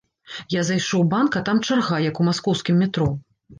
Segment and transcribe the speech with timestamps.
[0.53, 3.11] Я зайшоў у банк, а там чарга, як у маскоўскім метро.